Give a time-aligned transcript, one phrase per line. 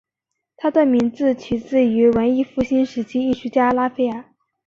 [0.57, 4.25] 他的名字取自于文艺复兴时期艺术家拉斐尔。